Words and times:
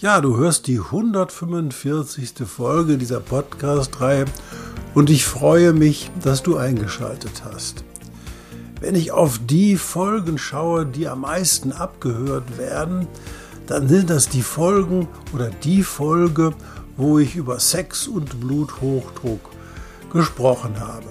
Ja, 0.00 0.20
du 0.20 0.36
hörst 0.36 0.68
die 0.68 0.78
145. 0.78 2.46
Folge 2.46 2.98
dieser 2.98 3.18
Podcast-Reihe 3.18 4.26
und 4.94 5.10
ich 5.10 5.24
freue 5.24 5.72
mich, 5.72 6.08
dass 6.22 6.44
du 6.44 6.56
eingeschaltet 6.56 7.42
hast. 7.44 7.82
Wenn 8.80 8.94
ich 8.94 9.10
auf 9.10 9.40
die 9.44 9.74
Folgen 9.74 10.38
schaue, 10.38 10.86
die 10.86 11.08
am 11.08 11.22
meisten 11.22 11.72
abgehört 11.72 12.58
werden, 12.58 13.08
dann 13.66 13.88
sind 13.88 14.08
das 14.08 14.28
die 14.28 14.42
Folgen 14.42 15.08
oder 15.34 15.50
die 15.50 15.82
Folge, 15.82 16.52
wo 16.96 17.18
ich 17.18 17.34
über 17.34 17.58
Sex 17.58 18.06
und 18.06 18.38
Bluthochdruck 18.38 19.50
gesprochen 20.12 20.78
habe. 20.78 21.08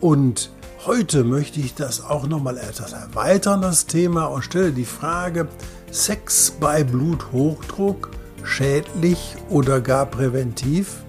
Und 0.00 0.50
heute 0.84 1.22
möchte 1.22 1.60
ich 1.60 1.76
das 1.76 2.02
auch 2.04 2.26
nochmal 2.26 2.58
etwas 2.58 2.94
erweitern, 2.94 3.62
das 3.62 3.86
Thema, 3.86 4.24
und 4.24 4.42
stelle 4.42 4.72
die 4.72 4.84
Frage, 4.84 5.46
Sex 5.92 6.50
bei 6.58 6.82
Bluthochdruck– 6.82 8.10
schädlich 8.44 9.36
oder 9.48 9.80
gar 9.80 10.06
präventiv? 10.06 11.02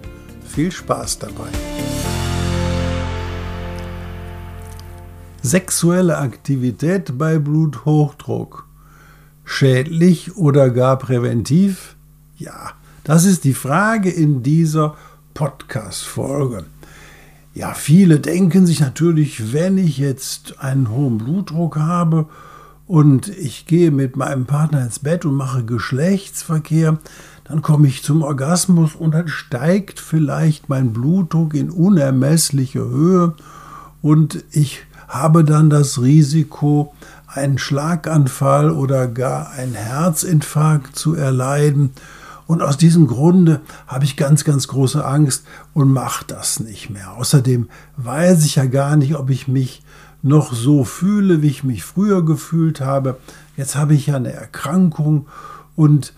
Viel 0.48 0.72
Spaß 0.72 1.20
dabei. 1.20 1.50
Sexuelle 5.44 6.18
Aktivität 6.18 7.18
bei 7.18 7.38
Bluthochdruck. 7.38 8.68
Schädlich 9.44 10.36
oder 10.38 10.72
gar 10.72 10.98
präventiv? 10.98 11.96
Ja, 12.38 12.72
das 13.04 13.26
ist 13.26 13.44
die 13.44 13.54
Frage 13.54 14.10
in 14.10 14.42
dieser 14.42 14.96
Podcast-Folge. 15.36 16.66
Ja, 17.54 17.74
viele 17.74 18.20
denken 18.20 18.66
sich 18.66 18.80
natürlich, 18.80 19.54
wenn 19.54 19.78
ich 19.78 19.98
jetzt 19.98 20.60
einen 20.60 20.90
hohen 20.90 21.20
Blutdruck 21.20 21.78
habe 21.78 22.28
und 22.88 23.30
ich 23.30 23.66
gehe 23.66 23.92
mit 23.92 24.16
meinem 24.16 24.46
Partner 24.46 24.84
ins 24.84 25.00
Bett 25.00 25.26
und 25.26 25.36
mache 25.36 25.64
Geschlechtsverkehr, 25.64 27.00
dann 27.44 27.62
komme 27.62 27.88
ich 27.88 28.04
zum 28.04 28.22
Orgasmus 28.22 28.96
und 28.96 29.14
dann 29.14 29.28
steigt 29.28 30.00
vielleicht 30.00 30.70
mein 30.70 30.94
Blutdruck 30.94 31.54
in 31.54 31.70
unermessliche 31.70 32.80
Höhe 32.80 33.34
und 34.02 34.44
ich 34.52 34.82
habe 35.08 35.44
dann 35.44 35.70
das 35.70 36.02
Risiko, 36.02 36.94
einen 37.28 37.58
Schlaganfall 37.58 38.72
oder 38.72 39.08
gar 39.08 39.50
einen 39.52 39.76
Herzinfarkt 39.76 40.96
zu 40.96 41.16
erleiden. 41.16 41.92
Und 42.48 42.62
aus 42.62 42.78
diesem 42.78 43.08
Grunde 43.08 43.62
habe 43.88 44.06
ich 44.06 44.18
ganz, 44.18 44.44
ganz 44.44 44.68
große 44.68 45.04
Angst 45.04 45.46
und 45.74 45.92
mache 45.92 46.26
das 46.28 46.60
nicht 46.60 46.90
mehr. 46.90 47.14
Außerdem 47.14 47.68
weiß 47.98 48.46
ich 48.46 48.56
ja 48.56 48.66
gar 48.66 48.96
nicht, 48.96 49.16
ob 49.16 49.30
ich 49.30 49.48
mich 49.48 49.84
noch 50.26 50.54
so 50.54 50.84
fühle, 50.84 51.44
wie 51.44 51.50
ich 51.50 51.64
mich 51.64 51.84
früher 51.84 52.26
gefühlt 52.26 52.82
habe. 52.82 53.18
Jetzt 53.56 53.76
habe 53.76 53.94
ich 53.94 54.08
ja 54.08 54.16
eine 54.16 54.34
Erkrankung 54.34 55.28
und 55.76 56.14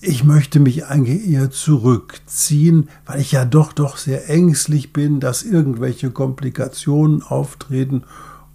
ich 0.00 0.24
möchte 0.24 0.58
mich 0.58 0.86
eigentlich 0.86 1.28
eher 1.28 1.50
zurückziehen, 1.50 2.88
weil 3.04 3.20
ich 3.20 3.30
ja 3.30 3.44
doch 3.44 3.74
doch 3.74 3.98
sehr 3.98 4.30
ängstlich 4.30 4.94
bin, 4.94 5.20
dass 5.20 5.42
irgendwelche 5.42 6.10
Komplikationen 6.10 7.22
auftreten 7.22 8.04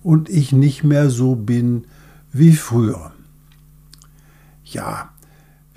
und 0.01 0.29
ich 0.29 0.51
nicht 0.51 0.83
mehr 0.83 1.11
so 1.11 1.35
bin 1.35 1.85
wie 2.33 2.53
früher. 2.53 3.11
Ja, 4.65 5.09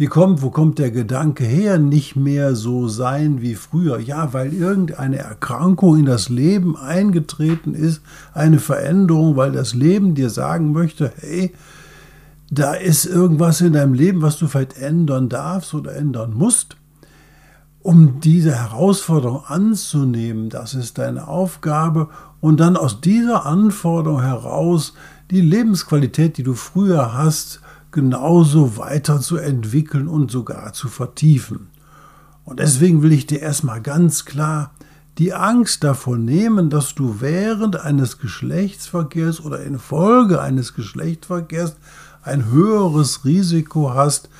wie 0.01 0.07
kommt, 0.07 0.41
wo 0.41 0.49
kommt 0.49 0.79
der 0.79 0.91
Gedanke 0.91 1.45
her, 1.45 1.77
nicht 1.77 2.17
mehr 2.17 2.57
so 2.57 2.89
sein 2.89 3.43
wie 3.43 3.55
früher? 3.55 3.99
Ja, 4.01 4.33
weil 4.33 4.55
irgendeine 4.55 5.19
Erkrankung 5.19 5.99
in 5.99 6.07
das 6.07 6.31
Leben 6.31 6.75
eingetreten 6.75 7.75
ist, 7.75 8.01
eine 8.33 8.61
Veränderung, 8.61 9.37
weil 9.37 9.53
das 9.53 9.75
Leben 9.75 10.15
dir 10.15 10.31
sagen 10.31 10.73
möchte, 10.73 11.13
hey, 11.21 11.53
da 12.51 12.73
ist 12.73 13.05
irgendwas 13.05 13.61
in 13.61 13.75
deinem 13.75 13.93
Leben, 13.93 14.23
was 14.23 14.39
du 14.39 14.47
vielleicht 14.47 14.79
ändern 14.79 15.29
darfst 15.29 15.75
oder 15.75 15.95
ändern 15.95 16.33
musst. 16.33 16.77
Um 17.83 18.21
diese 18.21 18.55
Herausforderung 18.55 19.45
anzunehmen, 19.45 20.49
das 20.49 20.73
ist 20.73 20.97
deine 20.97 21.29
Aufgabe 21.29 22.09
und 22.41 22.59
dann 22.59 22.79
aus 22.79 23.03
dieser 23.03 23.45
Anforderung 23.45 24.23
heraus 24.23 24.95
die 25.31 25.43
Lebensqualität, 25.43 26.39
die 26.39 26.43
du 26.43 26.55
früher 26.55 27.13
hast, 27.13 27.61
genauso 27.93 28.77
weiterzuentwickeln 28.77 30.09
und 30.09 30.31
sogar 30.31 30.73
zu 30.73 30.89
vertiefen. 30.89 31.69
Und 32.45 32.61
deswegen 32.61 33.03
will 33.03 33.13
ich 33.13 33.27
dir 33.27 33.41
erstmal 33.41 33.81
ganz 33.81 34.25
klar 34.25 34.73
die 35.19 35.35
Angst 35.35 35.85
davor 35.85 36.17
nehmen, 36.17 36.71
dass 36.71 36.95
du 36.95 37.17
während 37.21 37.77
eines 37.77 38.19
Geschlechtsverkehrs 38.19 39.45
oder 39.45 39.63
infolge 39.63 40.41
eines 40.41 40.75
Geschlechtsverkehrs 40.75 41.77
ein 42.23 42.51
höheres 42.51 43.25
Risiko 43.25 43.93
hast, 43.95 44.31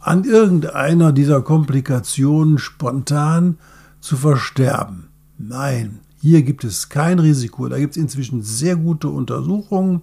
an 0.00 0.24
irgendeiner 0.24 1.12
dieser 1.12 1.42
Komplikationen 1.42 2.58
spontan 2.58 3.58
zu 4.00 4.16
versterben. 4.16 5.08
Nein, 5.38 6.00
hier 6.20 6.42
gibt 6.42 6.64
es 6.64 6.88
kein 6.88 7.18
Risiko. 7.18 7.68
Da 7.68 7.78
gibt 7.78 7.96
es 7.96 8.02
inzwischen 8.02 8.42
sehr 8.42 8.76
gute 8.76 9.08
Untersuchungen. 9.08 10.02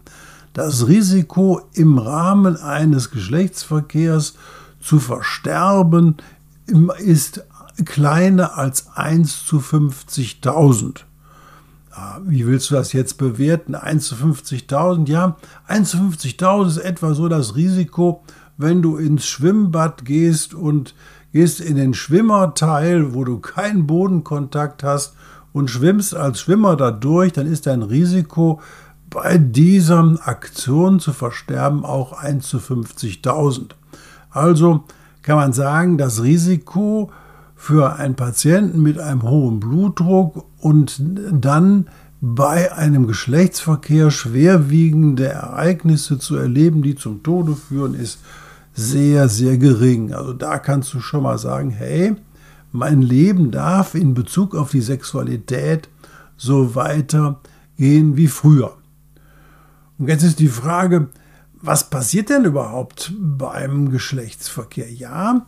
Das 0.53 0.88
Risiko 0.88 1.62
im 1.74 1.97
Rahmen 1.97 2.58
eines 2.58 3.09
Geschlechtsverkehrs 3.09 4.36
zu 4.80 5.00
versterben 5.00 6.18
ist 7.00 7.44
kleiner 7.86 8.56
als 8.56 8.96
1 8.96 9.47
zu 9.47 9.58
50.000. 9.58 11.02
Wie 12.25 12.46
willst 12.46 12.69
du 12.69 12.75
das 12.75 12.94
jetzt 12.94 13.18
bewerten? 13.18 13.74
1 13.74 14.08
zu 14.08 14.16
50.000? 14.16 15.09
Ja, 15.09 15.38
1 15.68 15.90
zu 15.90 15.97
50.000 15.97 16.68
ist 16.68 16.78
etwa 16.78 17.16
so 17.16 17.28
das 17.28 17.56
Risiko, 17.56 18.24
wenn 18.58 18.84
du 18.84 18.97
ins 18.97 19.25
Schwimmbad 19.25 20.06
gehst 20.06 20.53
und 20.53 20.94
gehst 21.31 21.62
in 21.62 21.75
den 21.75 21.96
Schwimmerteil, 21.96 23.16
wo 23.16 23.24
du 23.24 23.40
keinen 23.40 23.88
Bodenkontakt 23.88 24.84
hast 24.84 25.16
und 25.52 25.72
schwimmst 25.72 26.16
als 26.16 26.41
Schwimmer 26.41 26.75
da 26.75 26.91
durch, 26.91 27.34
dann 27.34 27.47
ist 27.47 27.66
dein 27.66 27.81
Risiko 27.81 28.62
bei 29.13 29.38
dieser 29.38 30.18
Aktion 30.24 31.00
zu 31.00 31.13
versterben 31.13 31.85
auch 31.85 32.13
1 32.13 32.47
zu 32.47 32.57
50.000. 32.57 33.72
Also 34.31 34.84
kann 35.22 35.35
man 35.35 35.53
sagen, 35.53 36.00
das 36.00 36.24
Risiko 36.24 37.12
für 37.56 37.96
einen 37.96 38.16
Patienten 38.16 38.81
mit 38.81 39.00
einem 39.00 39.22
hohen 39.22 39.59
Blutdruck 39.59 40.46
und 40.59 41.00
dann 41.31 41.88
bei 42.22 42.73
einem 42.73 43.06
Geschlechtsverkehr 43.06 44.09
schwerwiegende 44.09 45.28
Ereignisse 45.28 46.18
zu 46.18 46.35
erleben, 46.35 46.81
die 46.81 46.96
zum 46.96 47.22
Tode 47.22 47.56
führen, 47.56 47.94
ist 47.94 48.19
sehr, 48.73 49.29
sehr 49.29 49.57
gering. 49.57 50.13
Also 50.13 50.34
da 50.34 50.57
kannst 50.57 50.94
du 50.94 51.00
schon 51.00 51.23
mal 51.23 51.38
sagen, 51.38 51.69
hey, 51.69 52.16
mein 52.72 53.03
Leben 53.03 53.52
darf 53.52 53.94
in 53.94 54.16
Bezug 54.16 54.56
auf 54.56 54.72
die 54.72 54.81
Sexualität 54.81 55.88
so 56.35 56.73
weitergehen 56.73 58.18
wie 58.18 58.28
früher. 58.28 58.73
Und 59.97 60.07
jetzt 60.07 60.23
ist 60.23 60.39
die 60.39 60.47
Frage, 60.47 61.09
was 61.61 61.89
passiert 61.89 62.29
denn 62.29 62.45
überhaupt 62.45 63.13
beim 63.17 63.89
Geschlechtsverkehr? 63.89 64.91
Ja, 64.91 65.45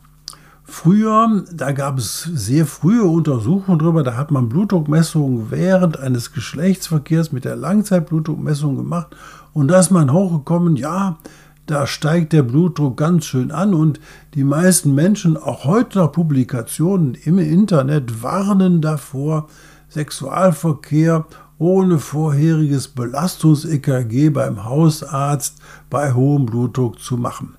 früher, 0.64 1.44
da 1.52 1.72
gab 1.72 1.98
es 1.98 2.24
sehr 2.24 2.66
frühe 2.66 3.04
Untersuchungen 3.04 3.80
darüber, 3.80 4.04
da 4.04 4.16
hat 4.16 4.32
man 4.32 4.50
Blutdruckmessungen 4.50 5.52
während 5.52 6.00
eines 6.00 6.32
Geschlechtsverkehrs 6.32 7.32
mit 7.32 7.44
der 7.44 7.56
Langzeitblutdruckmessung 7.56 8.78
gemacht 8.78 9.16
und 9.54 9.68
da 9.68 9.80
ist 9.80 9.92
man 9.92 10.12
hochgekommen, 10.12 10.76
ja, 10.76 11.18
da 11.66 11.88
steigt 11.88 12.32
der 12.32 12.44
Blutdruck 12.44 12.96
ganz 12.96 13.26
schön 13.26 13.52
an 13.52 13.74
und 13.74 14.00
die 14.36 14.44
meisten 14.44 14.94
Menschen, 14.94 15.36
auch 15.36 15.66
heute 15.66 16.00
noch 16.00 16.12
Publikationen 16.12 17.16
im 17.16 17.40
Internet, 17.40 18.22
warnen 18.22 18.82
davor, 18.82 19.48
Sexualverkehr 19.90 21.26
ohne 21.58 22.00
vorheriges 22.00 22.90
Belastungs-EKG 22.90 24.30
beim 24.30 24.66
Hausarzt 24.66 25.58
bei 25.90 26.14
hohem 26.14 26.46
Blutdruck 26.46 27.00
zu 27.00 27.18
machen. 27.18 27.56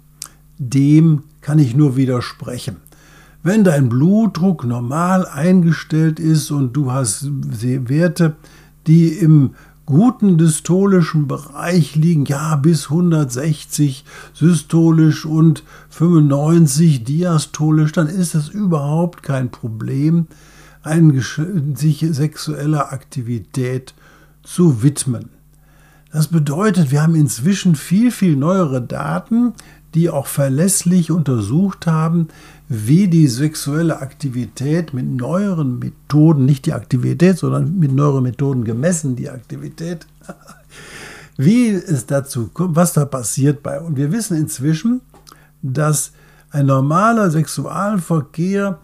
Dem 0.58 1.22
kann 1.40 1.58
ich 1.58 1.74
nur 1.74 1.96
widersprechen. 1.96 2.76
Wenn 3.42 3.62
dein 3.62 3.88
Blutdruck 3.88 4.64
normal 4.64 5.26
eingestellt 5.26 6.18
ist 6.18 6.50
und 6.50 6.72
du 6.72 6.90
hast 6.90 7.28
Werte, 7.30 8.36
die 8.86 9.08
im 9.08 9.50
guten 9.86 10.36
dystolischen 10.36 11.28
Bereich 11.28 11.94
liegen, 11.94 12.24
ja 12.24 12.56
bis 12.56 12.90
160 12.90 14.04
systolisch 14.34 15.24
und 15.24 15.62
95 15.90 17.04
diastolisch, 17.04 17.92
dann 17.92 18.08
ist 18.08 18.34
es 18.34 18.48
überhaupt 18.48 19.22
kein 19.22 19.50
Problem, 19.50 20.26
ein, 20.86 21.22
sich 21.76 22.06
sexueller 22.10 22.92
Aktivität 22.92 23.94
zu 24.42 24.82
widmen. 24.82 25.30
Das 26.12 26.28
bedeutet, 26.28 26.90
wir 26.90 27.02
haben 27.02 27.14
inzwischen 27.14 27.74
viel, 27.74 28.10
viel 28.10 28.36
neuere 28.36 28.80
Daten, 28.80 29.52
die 29.94 30.08
auch 30.10 30.26
verlässlich 30.26 31.10
untersucht 31.10 31.86
haben, 31.86 32.28
wie 32.68 33.08
die 33.08 33.28
sexuelle 33.28 34.00
Aktivität 34.00 34.92
mit 34.92 35.06
neueren 35.06 35.78
Methoden, 35.78 36.44
nicht 36.44 36.66
die 36.66 36.72
Aktivität, 36.72 37.38
sondern 37.38 37.78
mit 37.78 37.92
neueren 37.92 38.22
Methoden 38.22 38.64
gemessen, 38.64 39.16
die 39.16 39.30
Aktivität, 39.30 40.06
wie 41.36 41.70
es 41.70 42.06
dazu 42.06 42.48
kommt, 42.48 42.76
was 42.76 42.92
da 42.92 43.04
passiert 43.04 43.62
bei. 43.62 43.80
Und 43.80 43.96
wir 43.96 44.12
wissen 44.12 44.36
inzwischen, 44.36 45.00
dass 45.62 46.12
ein 46.50 46.66
normaler 46.66 47.30
Sexualverkehr 47.30 48.78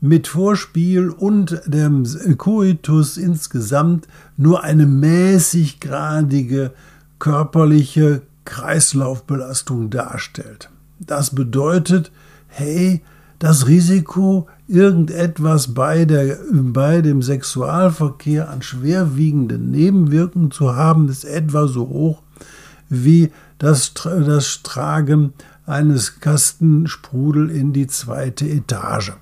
mit 0.00 0.28
Vorspiel 0.28 1.08
und 1.08 1.60
dem 1.66 2.04
Coitus 2.36 3.16
insgesamt 3.16 4.06
nur 4.36 4.62
eine 4.62 4.86
mäßiggradige 4.86 6.72
körperliche 7.18 8.22
Kreislaufbelastung 8.44 9.90
darstellt. 9.90 10.70
Das 11.00 11.34
bedeutet, 11.34 12.12
hey, 12.48 13.02
das 13.38 13.66
Risiko, 13.66 14.48
irgendetwas 14.66 15.74
bei, 15.74 16.04
der, 16.04 16.38
bei 16.52 17.02
dem 17.02 17.22
Sexualverkehr 17.22 18.48
an 18.48 18.62
schwerwiegenden 18.62 19.70
Nebenwirkungen 19.70 20.50
zu 20.50 20.74
haben, 20.74 21.08
ist 21.08 21.24
etwa 21.24 21.66
so 21.66 21.88
hoch 21.88 22.22
wie 22.88 23.30
das, 23.58 23.92
das 23.94 24.62
Tragen 24.62 25.34
eines 25.66 26.20
Kastensprudel 26.20 27.50
in 27.50 27.72
die 27.72 27.88
zweite 27.88 28.46
Etage. 28.48 29.12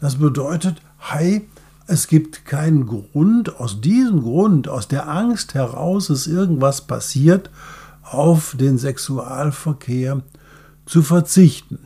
Das 0.00 0.16
bedeutet, 0.16 0.80
hey, 0.98 1.46
es 1.86 2.06
gibt 2.06 2.44
keinen 2.44 2.86
Grund, 2.86 3.58
aus 3.58 3.80
diesem 3.80 4.22
Grund, 4.22 4.68
aus 4.68 4.88
der 4.88 5.08
Angst 5.08 5.54
heraus, 5.54 6.06
dass 6.06 6.26
irgendwas 6.26 6.82
passiert, 6.82 7.50
auf 8.02 8.56
den 8.58 8.78
Sexualverkehr 8.78 10.22
zu 10.86 11.02
verzichten. 11.02 11.80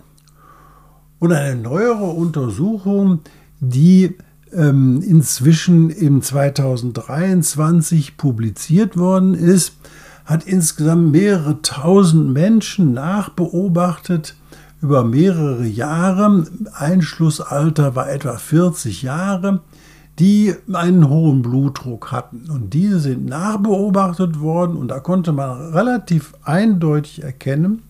Und 1.18 1.32
eine 1.32 1.60
neuere 1.60 2.04
Untersuchung, 2.04 3.20
die 3.60 4.16
ähm, 4.52 5.02
inzwischen 5.02 5.90
im 5.90 6.22
2023 6.22 8.16
publiziert 8.16 8.96
worden 8.96 9.34
ist, 9.34 9.72
hat 10.24 10.44
insgesamt 10.44 11.12
mehrere 11.12 11.60
tausend 11.62 12.32
Menschen 12.32 12.92
nachbeobachtet 12.92 14.36
über 14.84 15.02
mehrere 15.02 15.64
Jahre. 15.64 16.44
Einschlussalter 16.74 17.96
war 17.96 18.10
etwa 18.10 18.36
40 18.36 19.02
Jahre 19.02 19.62
die 20.18 20.54
einen 20.72 21.08
hohen 21.08 21.42
Blutdruck 21.42 22.12
hatten. 22.12 22.48
Und 22.50 22.72
diese 22.72 23.00
sind 23.00 23.26
nachbeobachtet 23.26 24.40
worden 24.40 24.76
und 24.76 24.88
da 24.88 25.00
konnte 25.00 25.32
man 25.32 25.72
relativ 25.72 26.34
eindeutig 26.44 27.22
erkennen, 27.22 27.82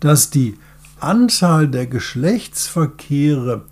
dass 0.00 0.30
die 0.30 0.54
Anzahl 1.00 1.68
der 1.68 1.86
Geschlechtsverkehre 1.86 3.62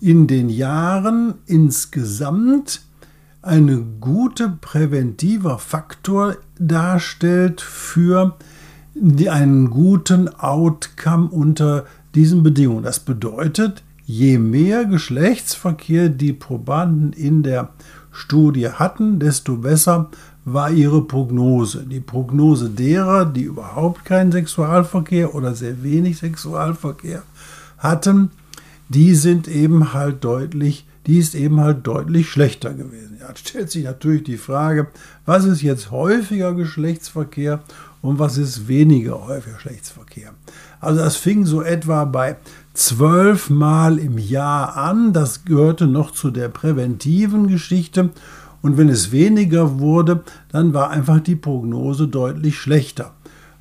in 0.00 0.28
den 0.28 0.48
Jahren 0.48 1.34
insgesamt 1.46 2.82
ein 3.42 3.96
guter 4.00 4.56
präventiver 4.60 5.58
Faktor 5.58 6.36
darstellt 6.58 7.60
für 7.60 8.36
die, 8.38 8.59
einen 9.28 9.70
guten 9.70 10.28
Outcome 10.28 11.28
unter 11.28 11.86
diesen 12.14 12.42
Bedingungen. 12.42 12.82
Das 12.82 13.00
bedeutet, 13.00 13.82
je 14.04 14.38
mehr 14.38 14.84
Geschlechtsverkehr 14.84 16.08
die 16.08 16.32
Probanden 16.32 17.12
in 17.12 17.42
der 17.42 17.70
Studie 18.10 18.68
hatten, 18.68 19.18
desto 19.18 19.56
besser 19.56 20.10
war 20.44 20.70
ihre 20.70 21.02
Prognose. 21.02 21.84
Die 21.86 22.00
Prognose 22.00 22.70
derer, 22.70 23.24
die 23.24 23.42
überhaupt 23.42 24.04
keinen 24.04 24.32
Sexualverkehr 24.32 25.34
oder 25.34 25.54
sehr 25.54 25.82
wenig 25.82 26.18
Sexualverkehr 26.18 27.22
hatten, 27.78 28.30
die 28.88 29.14
sind 29.14 29.46
eben 29.46 29.92
halt 29.92 30.24
deutlich, 30.24 30.86
die 31.06 31.18
ist 31.18 31.34
eben 31.34 31.60
halt 31.60 31.86
deutlich 31.86 32.28
schlechter 32.28 32.74
gewesen. 32.74 33.18
Ja, 33.20 33.28
stellt 33.36 33.70
sich 33.70 33.84
natürlich 33.84 34.24
die 34.24 34.36
Frage, 34.36 34.88
was 35.24 35.44
ist 35.44 35.62
jetzt 35.62 35.90
häufiger 35.90 36.54
Geschlechtsverkehr 36.54 37.60
und 38.02 38.18
was 38.18 38.38
ist 38.38 38.66
weniger 38.66 39.26
häufiger 39.26 39.56
Geschlechtsverkehr? 39.56 40.32
Also 40.80 41.00
das 41.00 41.16
fing 41.16 41.44
so 41.44 41.62
etwa 41.62 42.04
bei 42.04 42.36
zwölfmal 42.72 43.98
im 43.98 44.16
Jahr 44.16 44.76
an. 44.76 45.12
Das 45.12 45.44
gehörte 45.44 45.86
noch 45.86 46.10
zu 46.12 46.30
der 46.30 46.48
präventiven 46.48 47.48
Geschichte. 47.48 48.10
Und 48.62 48.76
wenn 48.76 48.88
es 48.88 49.12
weniger 49.12 49.78
wurde, 49.78 50.22
dann 50.50 50.74
war 50.74 50.90
einfach 50.90 51.20
die 51.20 51.36
Prognose 51.36 52.08
deutlich 52.08 52.58
schlechter. 52.58 53.12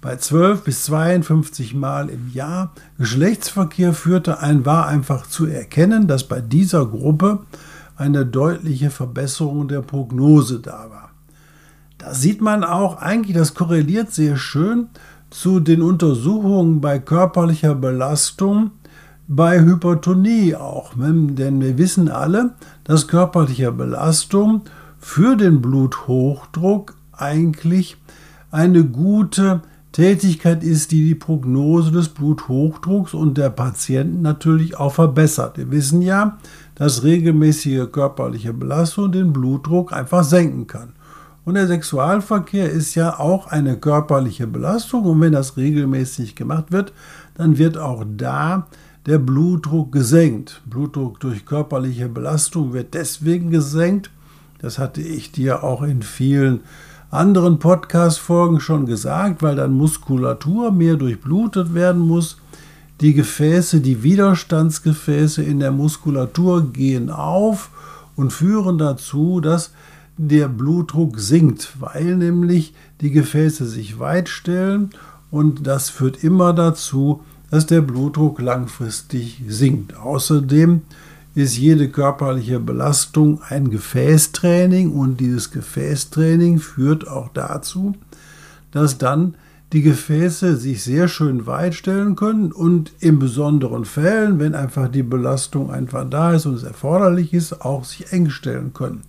Bei 0.02 0.16
12 0.16 0.64
bis 0.64 0.84
52 0.84 1.74
Mal 1.74 2.10
im 2.10 2.32
Jahr 2.34 2.72
Geschlechtsverkehr 2.98 3.94
führte 3.94 4.40
ein, 4.40 4.66
war 4.66 4.88
einfach 4.88 5.28
zu 5.28 5.46
erkennen, 5.46 6.08
dass 6.08 6.26
bei 6.26 6.40
dieser 6.40 6.86
Gruppe 6.86 7.40
eine 7.98 8.26
deutliche 8.26 8.92
Verbesserung 8.92 9.68
der 9.68 9.82
Prognose 9.82 10.62
da 10.62 10.90
war. 10.90 11.10
Da 12.00 12.14
sieht 12.14 12.42
man 12.42 12.64
auch 12.64 12.98
eigentlich, 12.98 13.36
das 13.36 13.54
korreliert 13.54 14.12
sehr 14.12 14.38
schön 14.38 14.88
zu 15.30 15.60
den 15.60 15.82
Untersuchungen 15.82 16.80
bei 16.80 16.98
körperlicher 16.98 17.76
Belastung 17.76 18.72
bei 19.28 19.60
Hypertonie 19.60 20.56
auch. 20.56 20.94
Denn 20.96 21.62
wir 21.62 21.78
wissen 21.78 22.10
alle, 22.10 22.56
dass 22.86 23.10
körperliche 23.10 23.74
Belastung 23.74 24.62
für 24.98 25.36
den 25.36 25.62
Bluthochdruck 25.62 26.96
eigentlich 27.12 27.98
eine 28.50 28.86
gute 28.86 29.62
Tätigkeit 29.92 30.64
ist, 30.64 30.92
die 30.92 31.06
die 31.06 31.16
Prognose 31.16 31.92
des 31.92 32.10
Bluthochdrucks 32.10 33.14
und 33.14 33.38
der 33.38 33.50
Patienten 33.50 34.22
natürlich 34.22 34.78
auch 34.78 34.94
verbessert. 34.94 35.58
Wir 35.58 35.70
wissen 35.70 36.02
ja, 36.02 36.38
dass 36.76 37.04
regelmäßige 37.04 37.92
körperliche 37.92 38.54
Belastung 38.54 39.12
den 39.12 39.34
Blutdruck 39.34 39.92
einfach 39.92 40.24
senken 40.24 40.66
kann. 40.66 40.94
Und 41.50 41.56
der 41.56 41.66
Sexualverkehr 41.66 42.70
ist 42.70 42.94
ja 42.94 43.18
auch 43.18 43.48
eine 43.48 43.76
körperliche 43.76 44.46
Belastung. 44.46 45.06
Und 45.06 45.20
wenn 45.20 45.32
das 45.32 45.58
regelmäßig 45.58 46.36
gemacht 46.36 46.66
wird, 46.72 46.94
dann 47.34 47.58
wird 47.58 47.76
auch 47.76 48.06
da 48.08 48.68
der 49.08 49.18
Blutdruck 49.18 49.92
gesenkt. 49.92 50.62
Blutdruck 50.68 51.20
durch 51.20 51.48
körperliche 51.48 52.08
Belastung 52.08 52.74
wird 52.74 52.94
deswegen 52.94 53.50
gesenkt. 53.50 54.12
Das 54.60 54.78
hatte 54.78 55.02
ich 55.02 55.32
dir 55.32 55.64
auch 55.64 55.82
in 55.82 56.04
vielen 56.04 56.60
anderen 57.10 57.58
Podcast-Folgen 57.58 58.60
schon 58.60 58.86
gesagt, 58.86 59.42
weil 59.42 59.56
dann 59.56 59.74
Muskulatur 59.74 60.72
mehr 60.72 60.98
durchblutet 60.98 61.74
werden 61.74 62.02
muss. 62.02 62.38
Die 63.02 63.16
Gefäße, 63.16 63.82
die 63.82 64.04
Widerstandsgefäße 64.04 65.42
in 65.42 65.60
der 65.60 65.72
Muskulatur 65.72 66.72
gehen 66.72 67.10
auf 67.10 67.72
und 68.16 68.32
führen 68.32 68.78
dazu, 68.78 69.42
dass 69.42 69.72
der 70.22 70.50
Blutdruck 70.50 71.18
sinkt, 71.18 71.80
weil 71.80 72.18
nämlich 72.18 72.74
die 73.00 73.12
Gefäße 73.12 73.66
sich 73.66 74.00
weit 74.00 74.28
stellen 74.28 74.90
und 75.32 75.66
das 75.66 75.90
führt 75.90 76.26
immer 76.26 76.52
dazu, 76.52 77.22
dass 77.50 77.66
der 77.66 77.80
Blutdruck 77.80 78.42
langfristig 78.42 79.42
sinkt. 79.48 79.96
Außerdem 79.96 80.82
ist 81.36 81.58
jede 81.58 81.88
körperliche 81.88 82.60
Belastung 82.60 83.42
ein 83.48 83.70
Gefäßtraining 83.70 84.92
und 84.92 85.22
dieses 85.22 85.52
Gefäßtraining 85.52 86.60
führt 86.60 87.08
auch 87.08 87.30
dazu, 87.34 87.96
dass 88.72 88.98
dann 88.98 89.36
die 89.72 89.84
Gefäße 89.84 90.58
sich 90.58 90.84
sehr 90.84 91.08
schön 91.08 91.46
weit 91.46 91.76
stellen 91.76 92.16
können 92.16 92.52
und 92.52 92.92
in 93.00 93.20
besonderen 93.20 93.86
Fällen, 93.86 94.40
wenn 94.40 94.56
einfach 94.56 94.90
die 94.90 95.04
Belastung 95.04 95.72
einfach 95.72 96.10
da 96.10 96.34
ist 96.34 96.46
und 96.46 96.56
es 96.56 96.64
erforderlich 96.64 97.34
ist, 97.34 97.62
auch 97.62 97.86
sich 97.86 98.12
eng 98.12 98.32
stellen 98.32 98.74
können. 98.74 99.04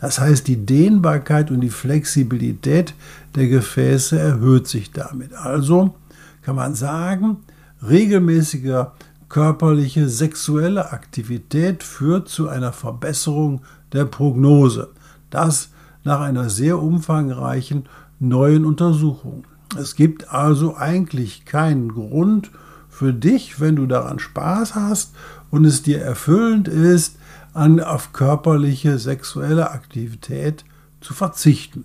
Das 0.00 0.20
heißt, 0.20 0.46
die 0.46 0.64
Dehnbarkeit 0.64 1.50
und 1.50 1.60
die 1.60 1.70
Flexibilität 1.70 2.94
der 3.34 3.48
Gefäße 3.48 4.18
erhöht 4.18 4.68
sich 4.68 4.92
damit. 4.92 5.32
Also 5.32 5.94
kann 6.42 6.56
man 6.56 6.74
sagen, 6.74 7.38
regelmäßiger 7.86 8.92
körperliche 9.28 10.08
sexuelle 10.08 10.92
Aktivität 10.92 11.82
führt 11.82 12.28
zu 12.28 12.48
einer 12.48 12.72
Verbesserung 12.72 13.62
der 13.92 14.04
Prognose. 14.04 14.90
Das 15.30 15.70
nach 16.04 16.20
einer 16.20 16.48
sehr 16.50 16.80
umfangreichen 16.80 17.88
neuen 18.20 18.64
Untersuchung. 18.64 19.44
Es 19.78 19.96
gibt 19.96 20.32
also 20.32 20.76
eigentlich 20.76 21.44
keinen 21.44 21.88
Grund 21.88 22.50
für 22.96 23.12
dich, 23.12 23.60
wenn 23.60 23.76
du 23.76 23.84
daran 23.84 24.18
Spaß 24.18 24.74
hast 24.74 25.12
und 25.50 25.66
es 25.66 25.82
dir 25.82 26.00
erfüllend 26.00 26.66
ist, 26.66 27.16
an, 27.52 27.78
auf 27.78 28.14
körperliche 28.14 28.98
sexuelle 28.98 29.70
Aktivität 29.70 30.64
zu 31.02 31.12
verzichten. 31.12 31.84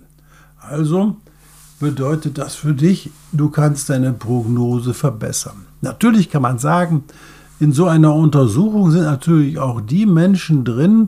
Also 0.61 1.17
bedeutet 1.81 2.37
das 2.37 2.55
für 2.55 2.73
dich, 2.73 3.11
du 3.33 3.49
kannst 3.49 3.89
deine 3.89 4.13
Prognose 4.13 4.93
verbessern. 4.93 5.65
Natürlich 5.81 6.29
kann 6.29 6.43
man 6.43 6.59
sagen, 6.59 7.03
in 7.59 7.73
so 7.73 7.87
einer 7.87 8.15
Untersuchung 8.15 8.89
sind 8.91 9.03
natürlich 9.03 9.59
auch 9.59 9.81
die 9.81 10.05
Menschen 10.05 10.63
drin, 10.63 11.07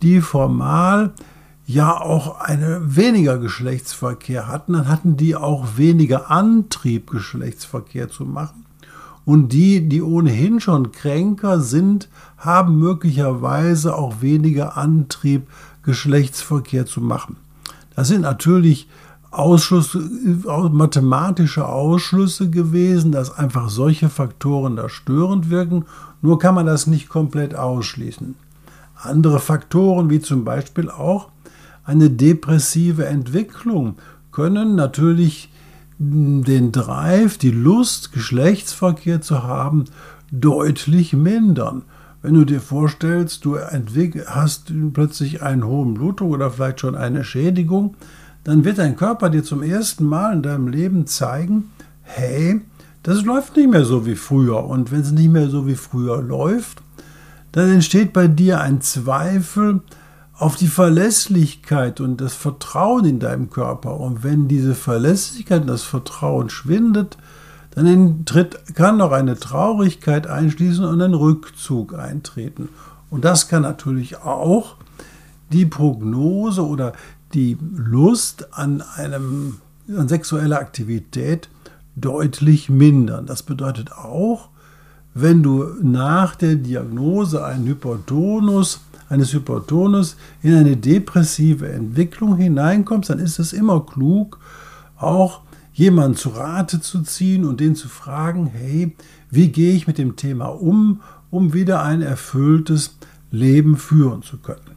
die 0.00 0.22
formal 0.22 1.12
ja 1.66 2.00
auch 2.00 2.40
eine 2.40 2.96
weniger 2.96 3.36
Geschlechtsverkehr 3.36 4.48
hatten, 4.48 4.72
dann 4.72 4.88
hatten 4.88 5.18
die 5.18 5.36
auch 5.36 5.76
weniger 5.76 6.30
Antrieb, 6.30 7.10
Geschlechtsverkehr 7.10 8.08
zu 8.08 8.24
machen. 8.24 8.64
Und 9.24 9.52
die, 9.52 9.88
die 9.88 10.02
ohnehin 10.02 10.60
schon 10.60 10.92
kränker 10.92 11.60
sind, 11.60 12.08
haben 12.36 12.78
möglicherweise 12.78 13.96
auch 13.96 14.20
weniger 14.20 14.76
Antrieb, 14.76 15.48
Geschlechtsverkehr 15.82 16.86
zu 16.86 17.00
machen. 17.00 17.36
Das 17.94 18.08
sind 18.08 18.22
natürlich 18.22 18.88
Ausschluss, 19.30 19.98
mathematische 20.72 21.66
Ausschlüsse 21.66 22.50
gewesen, 22.50 23.12
dass 23.12 23.36
einfach 23.36 23.68
solche 23.68 24.08
Faktoren 24.08 24.76
da 24.76 24.88
störend 24.88 25.50
wirken. 25.50 25.86
Nur 26.22 26.38
kann 26.38 26.54
man 26.54 26.66
das 26.66 26.86
nicht 26.86 27.08
komplett 27.08 27.54
ausschließen. 27.54 28.36
Andere 28.94 29.40
Faktoren, 29.40 30.08
wie 30.08 30.20
zum 30.20 30.44
Beispiel 30.44 30.88
auch 30.88 31.28
eine 31.84 32.10
depressive 32.10 33.06
Entwicklung, 33.06 33.96
können 34.30 34.74
natürlich 34.76 35.50
den 35.98 36.72
Drive, 36.72 37.38
die 37.38 37.50
Lust, 37.50 38.12
Geschlechtsverkehr 38.12 39.20
zu 39.20 39.42
haben, 39.42 39.84
deutlich 40.30 41.12
mindern. 41.12 41.82
Wenn 42.22 42.34
du 42.34 42.44
dir 42.44 42.60
vorstellst, 42.60 43.44
du 43.44 43.58
hast 43.58 44.72
plötzlich 44.92 45.42
einen 45.42 45.64
hohen 45.64 45.94
Blutdruck 45.94 46.30
oder 46.32 46.50
vielleicht 46.50 46.80
schon 46.80 46.96
eine 46.96 47.22
Schädigung, 47.22 47.96
dann 48.44 48.64
wird 48.64 48.78
dein 48.78 48.96
Körper 48.96 49.30
dir 49.30 49.44
zum 49.44 49.62
ersten 49.62 50.04
Mal 50.04 50.34
in 50.34 50.42
deinem 50.42 50.68
Leben 50.68 51.06
zeigen, 51.06 51.70
hey, 52.02 52.60
das 53.02 53.22
läuft 53.24 53.56
nicht 53.56 53.70
mehr 53.70 53.84
so 53.84 54.06
wie 54.06 54.16
früher. 54.16 54.64
Und 54.64 54.90
wenn 54.90 55.00
es 55.00 55.12
nicht 55.12 55.30
mehr 55.30 55.48
so 55.48 55.66
wie 55.66 55.74
früher 55.74 56.22
läuft, 56.22 56.82
dann 57.52 57.70
entsteht 57.70 58.12
bei 58.12 58.26
dir 58.26 58.60
ein 58.60 58.80
Zweifel 58.80 59.82
auf 60.36 60.56
die 60.56 60.68
Verlässlichkeit 60.68 62.00
und 62.00 62.20
das 62.20 62.34
Vertrauen 62.34 63.04
in 63.04 63.18
deinem 63.20 63.50
Körper. 63.50 64.00
Und 64.00 64.24
wenn 64.24 64.48
diese 64.48 64.74
Verlässlichkeit 64.74 65.62
und 65.62 65.68
das 65.68 65.84
Vertrauen 65.84 66.50
schwindet, 66.50 67.16
dann 67.74 68.24
tritt, 68.24 68.74
kann 68.74 68.98
noch 68.98 69.12
eine 69.12 69.38
Traurigkeit 69.38 70.26
einschließen 70.26 70.84
und 70.84 71.00
ein 71.00 71.14
Rückzug 71.14 71.94
eintreten. 71.94 72.68
Und 73.10 73.24
das 73.24 73.48
kann 73.48 73.62
natürlich 73.62 74.18
auch 74.18 74.76
die 75.52 75.66
Prognose 75.66 76.66
oder 76.66 76.92
die 77.32 77.56
Lust 77.76 78.54
an, 78.54 78.82
einem, 78.96 79.58
an 79.88 80.08
sexueller 80.08 80.58
Aktivität 80.58 81.48
deutlich 81.96 82.68
mindern. 82.68 83.26
Das 83.26 83.42
bedeutet 83.42 83.92
auch, 83.92 84.48
wenn 85.14 85.42
du 85.44 85.64
nach 85.80 86.34
der 86.34 86.56
Diagnose 86.56 87.44
einen 87.44 87.66
Hypertonus, 87.66 88.80
eines 89.14 89.32
Hypertonus 89.32 90.16
in 90.42 90.54
eine 90.54 90.76
depressive 90.76 91.72
Entwicklung 91.72 92.36
hineinkommst, 92.36 93.10
dann 93.10 93.18
ist 93.18 93.38
es 93.38 93.52
immer 93.52 93.86
klug, 93.86 94.38
auch 94.96 95.40
jemanden 95.72 96.16
zu 96.16 96.30
Rate 96.30 96.80
zu 96.80 97.02
ziehen 97.02 97.44
und 97.44 97.60
den 97.60 97.74
zu 97.74 97.88
fragen, 97.88 98.46
hey, 98.46 98.94
wie 99.30 99.48
gehe 99.48 99.74
ich 99.74 99.86
mit 99.86 99.98
dem 99.98 100.16
Thema 100.16 100.46
um, 100.46 101.00
um 101.30 101.52
wieder 101.52 101.82
ein 101.82 102.02
erfülltes 102.02 102.96
Leben 103.30 103.76
führen 103.76 104.22
zu 104.22 104.38
können. 104.38 104.74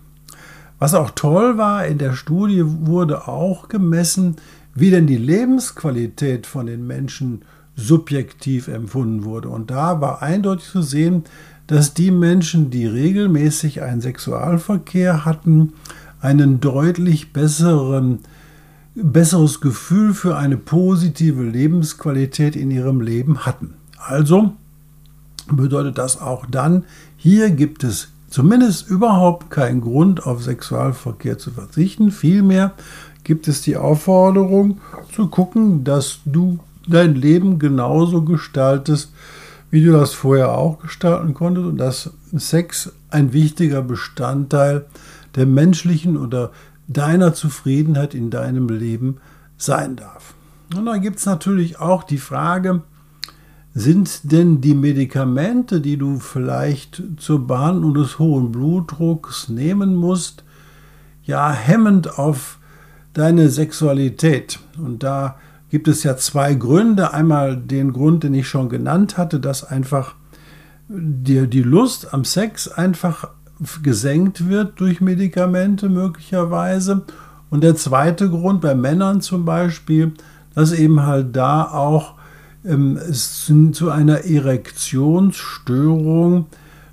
Was 0.80 0.94
auch 0.94 1.12
toll 1.12 1.58
war, 1.58 1.86
in 1.86 1.98
der 1.98 2.14
Studie 2.14 2.64
wurde 2.64 3.28
auch 3.28 3.68
gemessen, 3.68 4.38
wie 4.76 4.92
denn 4.92 5.08
die 5.08 5.18
Lebensqualität 5.18 6.46
von 6.46 6.68
den 6.68 6.86
Menschen 6.86 7.42
subjektiv 7.76 8.68
empfunden 8.68 9.24
wurde. 9.24 9.50
Und 9.50 9.72
da 9.72 10.02
war 10.02 10.22
eindeutig 10.22 10.68
zu 10.68 10.82
sehen, 10.82 11.24
dass 11.68 11.94
die 11.94 12.12
Menschen, 12.12 12.70
die 12.70 12.88
regelmäßig 12.88 13.82
einen 13.82 14.02
Sexualverkehr 14.02 15.26
hatten, 15.26 15.74
einen 16.22 16.60
deutlich 16.60 17.34
besseren, 17.34 18.20
besseres 18.96 19.62
Gefühl 19.62 20.14
für 20.14 20.38
eine 20.38 20.58
positive 20.58 21.44
Lebensqualität 21.44 22.56
in 22.56 22.72
ihrem 22.72 23.02
Leben 23.02 23.46
hatten. 23.46 23.74
Also 23.98 24.54
bedeutet 25.52 25.98
das 25.98 26.20
auch 26.20 26.46
dann, 26.46 26.86
hier 27.16 27.52
gibt 27.52 27.84
es 27.84 28.10
zumindest 28.30 28.90
überhaupt 28.90 29.50
keinen 29.50 29.82
Grund, 29.82 30.26
auf 30.26 30.44
Sexualverkehr 30.44 31.38
zu 31.38 31.52
verzichten. 31.52 32.12
Vielmehr 32.12 32.74
gibt 33.24 33.48
es 33.48 33.62
die 33.62 33.78
Aufforderung 33.78 34.80
zu 35.14 35.28
gucken, 35.28 35.84
dass 35.84 36.20
du 36.26 36.60
dein 36.88 37.16
Leben 37.16 37.60
genauso 37.60 38.24
gestaltest, 38.24 39.12
wie 39.70 39.84
du 39.84 39.92
das 39.92 40.14
vorher 40.14 40.58
auch 40.58 40.80
gestalten 40.80 41.34
konntest 41.34 41.68
und 41.68 41.78
dass 41.78 42.12
Sex 42.34 42.94
ein 43.10 43.34
wichtiger 43.34 43.82
Bestandteil 43.82 44.86
der 45.36 45.46
menschlichen 45.46 46.18
oder 46.18 46.52
deiner 46.88 47.34
Zufriedenheit 47.34 48.14
in 48.14 48.30
deinem 48.30 48.70
Leben 48.70 49.18
sein 49.58 49.96
darf. 49.96 50.34
Und 50.76 50.86
dann 50.86 51.02
gibt 51.02 51.18
es 51.20 51.26
natürlich 51.26 51.80
auch 51.80 52.04
die 52.04 52.18
Frage, 52.18 52.82
sind 53.74 54.32
denn 54.32 54.60
die 54.60 54.74
Medikamente, 54.74 55.82
die 55.82 55.98
du 55.98 56.20
vielleicht 56.20 57.04
zur 57.18 57.46
Behandlung 57.46 57.94
des 57.94 58.18
hohen 58.18 58.52
Blutdrucks 58.52 59.50
nehmen 59.50 59.96
musst, 59.96 60.44
ja 61.24 61.52
hemmend 61.52 62.18
auf 62.18 62.58
deine 63.14 63.50
Sexualität? 63.50 64.60
Und 64.78 65.04
da 65.04 65.38
gibt 65.70 65.88
es 65.88 66.04
ja 66.04 66.18
zwei 66.18 66.54
Gründe. 66.54 67.14
Einmal 67.14 67.58
den 67.58 67.94
Grund, 67.94 68.24
den 68.24 68.34
ich 68.34 68.48
schon 68.48 68.70
genannt 68.70 69.18
hatte, 69.18 69.40
dass 69.40 69.64
einfach 69.64 70.16
dir 70.90 71.48
die 71.48 71.64
Lust 71.64 72.14
am 72.14 72.24
Sex 72.24 72.68
einfach 72.68 73.30
gesenkt 73.84 74.48
wird 74.48 74.80
durch 74.80 75.02
Medikamente 75.02 75.90
möglicherweise. 75.90 77.04
Und 77.50 77.64
der 77.64 77.76
zweite 77.76 78.30
Grund 78.30 78.62
bei 78.62 78.76
Männern 78.76 79.22
zum 79.22 79.46
Beispiel, 79.46 80.12
dass 80.54 80.74
eben 80.74 81.04
halt 81.06 81.36
da 81.36 81.64
auch 81.64 82.14
ähm, 82.66 82.98
es 82.98 83.52
zu 83.72 83.90
einer 83.90 84.26
Erektionsstörung 84.26 86.46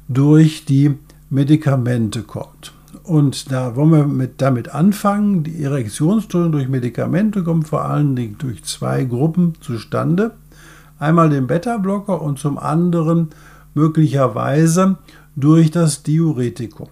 durch 0.08 0.64
die 0.64 0.94
Medikamente 1.30 2.22
kommt. 2.22 2.72
Und 3.02 3.50
da 3.50 3.76
wollen 3.76 3.90
wir 3.90 4.06
mit, 4.06 4.40
damit 4.40 4.74
anfangen. 4.74 5.42
Die 5.42 5.62
Erektionsstörung 5.62 6.52
durch 6.52 6.68
Medikamente 6.68 7.42
kommt 7.42 7.68
vor 7.68 7.84
allen 7.84 8.16
Dingen 8.16 8.36
durch 8.38 8.64
zwei 8.64 9.04
Gruppen 9.04 9.54
zustande. 9.60 10.32
Einmal 10.98 11.30
den 11.30 11.46
Beta-Blocker 11.46 12.22
und 12.22 12.38
zum 12.38 12.58
anderen 12.58 13.30
möglicherweise 13.74 14.96
durch 15.36 15.70
das 15.70 16.02
Diuretikum. 16.02 16.88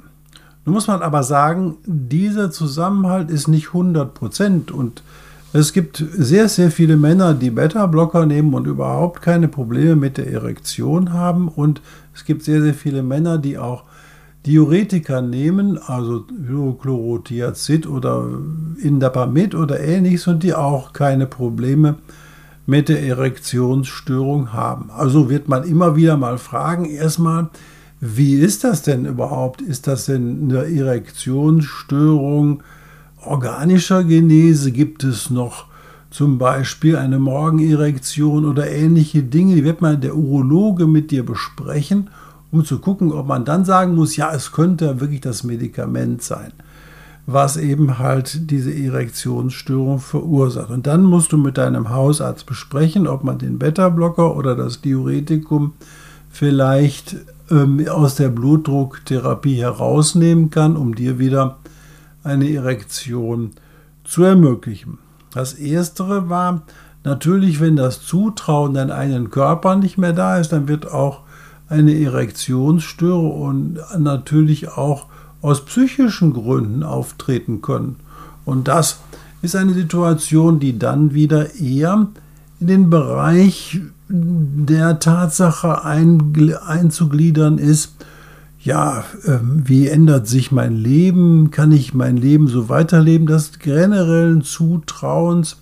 Nun 0.65 0.75
muss 0.75 0.87
man 0.87 1.03
aber 1.03 1.23
sagen, 1.23 1.77
dieser 1.87 2.51
Zusammenhalt 2.51 3.31
ist 3.31 3.49
nicht 3.49 3.69
100 3.69 4.15
Prozent 4.15 4.71
und 4.71 5.03
es 5.55 5.75
gibt 5.75 6.03
sehr, 6.13 6.49
sehr 6.49 6.71
viele 6.71 6.97
Männer, 6.97 7.35
die 7.35 7.51
Beta-Blocker 7.51 8.25
nehmen 8.25 8.55
und 8.55 8.67
überhaupt 8.67 9.21
keine 9.21 9.49
Probleme 9.49 9.97
mit 9.97 10.17
der 10.17 10.33
Erektion 10.33 11.13
haben. 11.13 11.49
Und 11.49 11.83
es 12.15 12.25
gibt 12.25 12.43
sehr, 12.43 12.63
sehr 12.63 12.73
viele 12.73 13.03
Männer, 13.03 13.37
die 13.37 13.59
auch 13.59 13.85
Diuretika 14.47 15.21
nehmen, 15.23 15.79
also 15.79 16.25
Hydrochlorothiazid 16.47 17.87
oder 17.87 18.29
Indapamid 18.83 19.55
oder 19.55 19.81
ähnliches 19.81 20.27
und 20.27 20.43
die 20.43 20.55
auch 20.55 20.93
keine 20.93 21.27
Probleme 21.27 21.97
mit 22.67 22.89
der 22.89 23.03
Erektionsstörung 23.03 24.53
haben. 24.53 24.91
Also 24.91 25.31
wird 25.31 25.49
man 25.49 25.65
immer 25.65 25.97
wieder 25.97 26.17
mal 26.17 26.39
fragen, 26.39 26.87
erstmal, 26.87 27.51
wie 28.01 28.35
ist 28.35 28.65
das 28.65 28.83
denn 28.83 29.05
überhaupt? 29.05 29.63
Ist 29.63 29.87
das 29.87 30.07
denn 30.07 30.51
eine 30.51 30.65
Erektionsstörung? 30.65 32.63
organischer 33.25 34.05
Genese 34.05 34.73
gibt 34.73 35.05
es 35.05 35.31
noch 35.31 35.67
zum 36.11 36.39
Beispiel 36.39 36.97
eine 36.97 37.19
Morgenerektion 37.19 38.45
oder 38.45 38.71
ähnliche 38.71 39.23
Dinge, 39.23 39.55
die 39.55 39.65
wird 39.65 39.81
mal 39.81 39.97
der 39.97 40.15
Urologe 40.15 40.87
mit 40.87 41.11
dir 41.11 41.25
besprechen, 41.25 42.11
um 42.53 42.65
zu 42.65 42.79
gucken, 42.79 43.13
ob 43.13 43.27
man 43.27 43.45
dann 43.45 43.65
sagen 43.65 43.95
muss, 43.95 44.15
ja, 44.15 44.33
es 44.33 44.53
könnte 44.53 45.01
wirklich 45.01 45.23
das 45.23 45.43
Medikament 45.43 46.23
sein, 46.23 46.53
was 47.27 47.57
eben 47.57 47.99
halt 47.99 48.51
diese 48.51 48.73
Erektionsstörung 48.73 49.99
verursacht. 49.99 50.71
Und 50.71 50.87
dann 50.87 51.03
musst 51.03 51.33
du 51.33 51.39
mit 51.39 51.57
deinem 51.57 51.89
Hausarzt 51.89 52.47
besprechen, 52.47 53.09
ob 53.09 53.25
man 53.25 53.39
den 53.39 53.59
Beta-Blocker 53.59 54.37
oder 54.37 54.55
das 54.55 54.83
Diuretikum 54.83 55.73
vielleicht 56.31 57.17
ähm, 57.51 57.87
aus 57.89 58.17
der 58.17 58.29
Blutdrucktherapie 58.29 59.57
herausnehmen 59.57 60.51
kann, 60.51 60.77
um 60.77 60.95
dir 60.95 61.19
wieder 61.19 61.57
eine 62.23 62.53
Erektion 62.53 63.53
zu 64.05 64.25
ermöglichen. 64.25 64.99
Das 65.33 65.55
Erstere 65.55 66.29
war 66.29 66.63
natürlich, 67.03 67.61
wenn 67.61 67.77
das 67.77 68.03
Zutrauen 68.03 68.75
deinen 68.75 68.91
eigenen 68.91 69.31
Körper 69.31 69.77
nicht 69.77 69.97
mehr 69.97 70.13
da 70.13 70.37
ist, 70.37 70.53
dann 70.53 70.69
wird 70.69 70.91
auch 70.91 71.23
eine 71.73 71.99
Erektionsstörung 71.99 73.41
und 73.41 73.79
natürlich 73.99 74.69
auch 74.69 75.07
aus 75.41 75.65
psychischen 75.65 76.33
Gründen 76.33 76.83
auftreten 76.83 77.63
können. 77.63 77.97
Und 78.45 78.69
das 78.69 79.01
ist 79.43 79.57
eine 79.57 79.75
Situation, 79.75 80.61
die 80.61 80.79
dann 80.79 81.15
wieder 81.15 81.55
eher 81.57 82.07
in 82.61 82.67
den 82.67 82.91
Bereich 82.91 83.81
der 84.09 84.99
Tatsache 85.01 85.85
einzugliedern 85.85 87.59
ist, 87.59 87.95
ja, 88.61 89.03
ähm, 89.27 89.63
wie 89.65 89.89
ändert 89.89 90.29
sich 90.29 90.53
mein 90.53 90.77
Leben? 90.77 91.51
Kann 91.51 91.73
ich 91.73 91.95
mein 91.95 92.17
Leben 92.17 92.47
so 92.47 92.69
weiterleben? 92.69 93.27
Das 93.27 93.59
generellen 93.59 94.43
Zutrauens 94.43 95.57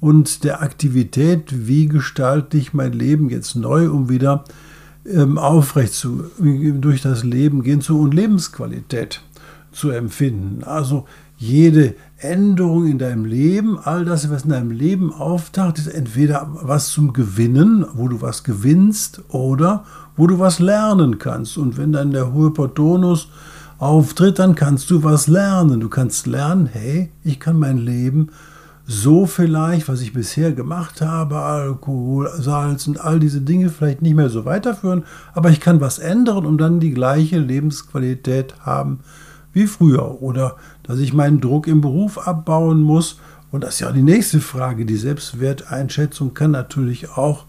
und 0.00 0.44
der 0.44 0.62
Aktivität, 0.62 1.66
wie 1.66 1.86
gestalte 1.86 2.56
ich 2.56 2.72
mein 2.72 2.94
Leben 2.94 3.28
jetzt 3.28 3.56
neu, 3.56 3.90
um 3.90 4.08
wieder 4.08 4.44
aufrecht 5.36 5.92
zu, 5.92 6.24
durch 6.38 7.02
das 7.02 7.24
Leben 7.24 7.62
gehen 7.62 7.80
zu 7.80 8.00
und 8.00 8.14
Lebensqualität 8.14 9.20
zu 9.72 9.90
empfinden. 9.90 10.64
Also 10.64 11.04
jede 11.36 11.94
Änderung 12.16 12.86
in 12.86 12.98
deinem 12.98 13.24
Leben, 13.24 13.78
all 13.78 14.04
das, 14.04 14.30
was 14.30 14.44
in 14.44 14.50
deinem 14.50 14.70
Leben 14.70 15.12
auftaucht, 15.12 15.78
ist 15.78 15.88
entweder 15.88 16.48
was 16.62 16.88
zum 16.88 17.12
Gewinnen, 17.12 17.84
wo 17.94 18.08
du 18.08 18.22
was 18.22 18.44
gewinnst, 18.44 19.22
oder 19.28 19.84
wo 20.16 20.26
du 20.26 20.38
was 20.38 20.58
lernen 20.58 21.18
kannst. 21.18 21.58
Und 21.58 21.76
wenn 21.76 21.92
dann 21.92 22.12
der 22.12 22.32
Hypertonus 22.32 23.28
auftritt, 23.78 24.38
dann 24.38 24.54
kannst 24.54 24.90
du 24.90 25.02
was 25.02 25.26
lernen. 25.26 25.80
Du 25.80 25.88
kannst 25.88 26.26
lernen, 26.26 26.66
hey, 26.66 27.10
ich 27.24 27.40
kann 27.40 27.58
mein 27.58 27.78
Leben 27.78 28.30
so 28.86 29.24
vielleicht, 29.24 29.88
was 29.88 30.02
ich 30.02 30.12
bisher 30.12 30.52
gemacht 30.52 31.00
habe, 31.00 31.38
Alkohol, 31.38 32.30
Salz 32.36 32.86
und 32.86 33.00
all 33.00 33.18
diese 33.18 33.40
Dinge 33.40 33.70
vielleicht 33.70 34.02
nicht 34.02 34.14
mehr 34.14 34.28
so 34.28 34.44
weiterführen, 34.44 35.04
aber 35.32 35.50
ich 35.50 35.60
kann 35.60 35.80
was 35.80 35.98
ändern 35.98 36.44
und 36.44 36.58
dann 36.58 36.80
die 36.80 36.92
gleiche 36.92 37.38
Lebensqualität 37.38 38.54
haben 38.60 39.00
wie 39.54 39.66
früher. 39.66 40.20
Oder 40.20 40.56
dass 40.82 40.98
ich 40.98 41.14
meinen 41.14 41.40
Druck 41.40 41.66
im 41.66 41.80
Beruf 41.80 42.26
abbauen 42.26 42.82
muss. 42.82 43.18
Und 43.50 43.64
das 43.64 43.74
ist 43.74 43.80
ja 43.80 43.92
die 43.92 44.02
nächste 44.02 44.40
Frage. 44.40 44.84
Die 44.84 44.96
Selbstwerteinschätzung 44.96 46.34
kann 46.34 46.50
natürlich 46.50 47.10
auch 47.10 47.44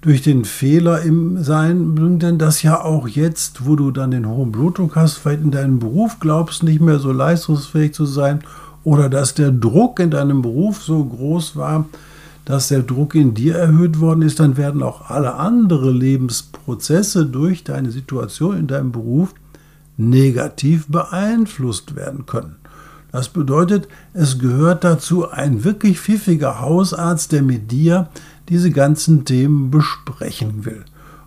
durch 0.00 0.22
den 0.22 0.44
Fehler 0.44 1.02
im 1.02 1.42
Sein, 1.42 2.18
denn 2.20 2.38
das 2.38 2.62
ja 2.62 2.84
auch 2.84 3.08
jetzt, 3.08 3.66
wo 3.66 3.74
du 3.74 3.90
dann 3.90 4.12
den 4.12 4.28
hohen 4.28 4.52
Blutdruck 4.52 4.94
hast, 4.94 5.14
vielleicht 5.14 5.42
in 5.42 5.50
deinem 5.50 5.80
Beruf 5.80 6.20
glaubst, 6.20 6.62
nicht 6.62 6.80
mehr 6.80 7.00
so 7.00 7.10
leistungsfähig 7.10 7.94
zu 7.94 8.06
sein 8.06 8.44
oder 8.88 9.10
dass 9.10 9.34
der 9.34 9.50
Druck 9.50 10.00
in 10.00 10.10
deinem 10.10 10.40
Beruf 10.40 10.82
so 10.82 11.04
groß 11.04 11.56
war, 11.56 11.84
dass 12.46 12.68
der 12.68 12.82
Druck 12.82 13.14
in 13.14 13.34
dir 13.34 13.54
erhöht 13.54 14.00
worden 14.00 14.22
ist, 14.22 14.40
dann 14.40 14.56
werden 14.56 14.82
auch 14.82 15.10
alle 15.10 15.34
anderen 15.34 15.94
Lebensprozesse 15.94 17.26
durch 17.26 17.64
deine 17.64 17.90
Situation 17.90 18.56
in 18.56 18.66
deinem 18.66 18.90
Beruf 18.90 19.34
negativ 19.98 20.86
beeinflusst 20.88 21.96
werden 21.96 22.24
können. 22.24 22.56
Das 23.12 23.28
bedeutet, 23.28 23.88
es 24.14 24.38
gehört 24.38 24.84
dazu 24.84 25.30
ein 25.30 25.64
wirklich 25.64 26.00
pfiffiger 26.00 26.62
Hausarzt, 26.62 27.32
der 27.32 27.42
mit 27.42 27.70
dir 27.70 28.08
diese 28.48 28.70
ganzen 28.70 29.26
Themen 29.26 29.70
besprechen 29.70 30.64
will. 30.64 30.86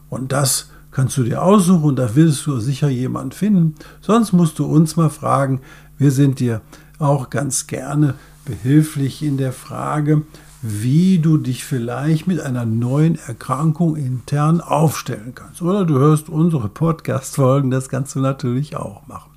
Und 0.10 0.32
das 0.32 0.72
kannst 0.90 1.16
du 1.16 1.24
dir 1.24 1.44
aussuchen 1.44 1.84
und 1.84 1.96
da 1.98 2.16
willst 2.16 2.44
du 2.48 2.60
sicher 2.60 2.90
jemand 2.90 3.36
finden. 3.36 3.76
Sonst 4.02 4.34
musst 4.34 4.58
du 4.58 4.66
uns 4.66 4.96
mal 4.96 5.12
fragen. 5.12 5.62
Wir 6.00 6.10
sind 6.10 6.40
dir 6.40 6.62
auch 7.02 7.30
ganz 7.30 7.68
gerne 7.68 8.16
behilflich 8.46 9.24
in 9.24 9.38
der 9.38 9.54
Frage, 9.54 10.24
wie 10.62 11.20
du 11.20 11.38
dich 11.38 11.64
vielleicht 11.64 12.28
mit 12.28 12.40
einer 12.40 12.66
neuen 12.66 13.18
Erkrankung 13.28 13.96
intern 13.96 14.62
aufstellen 14.62 15.34
kannst. 15.34 15.62
Oder 15.62 15.86
du 15.86 15.98
hörst 15.98 16.30
unsere 16.30 16.70
Podcast-Folgen, 16.70 17.72
das 17.72 17.90
kannst 17.90 18.16
du 18.16 18.20
natürlich 18.20 18.76
auch 18.76 19.08
machen. 19.08 19.32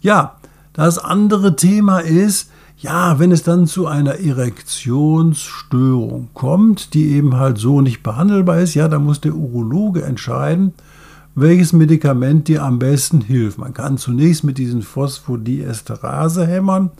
Ja, 0.00 0.36
das 0.72 0.98
andere 0.98 1.56
Thema 1.56 1.98
ist, 1.98 2.50
ja, 2.78 3.18
wenn 3.18 3.32
es 3.32 3.42
dann 3.42 3.66
zu 3.66 3.88
einer 3.88 4.20
Erektionsstörung 4.20 6.28
kommt, 6.32 6.94
die 6.94 7.10
eben 7.10 7.36
halt 7.36 7.58
so 7.58 7.80
nicht 7.80 8.04
behandelbar 8.04 8.60
ist, 8.60 8.74
ja, 8.74 8.86
dann 8.88 9.04
muss 9.04 9.20
der 9.20 9.34
Urologe 9.34 10.04
entscheiden, 10.04 10.74
welches 11.40 11.72
Medikament 11.72 12.48
dir 12.48 12.64
am 12.64 12.78
besten 12.78 13.20
hilft. 13.20 13.58
Man 13.58 13.74
kann 13.74 13.98
zunächst 13.98 14.44
mit 14.44 14.58
diesen 14.58 14.82
Phosphodiesterase-Hämmern 14.82 16.90